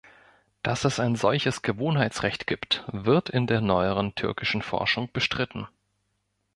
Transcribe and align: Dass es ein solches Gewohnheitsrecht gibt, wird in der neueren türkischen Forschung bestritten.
Dass 0.63 0.83
es 0.83 0.99
ein 0.99 1.15
solches 1.15 1.61
Gewohnheitsrecht 1.61 2.47
gibt, 2.47 2.83
wird 2.91 3.29
in 3.29 3.45
der 3.45 3.61
neueren 3.61 4.15
türkischen 4.15 4.63
Forschung 4.63 5.11
bestritten. 5.13 5.67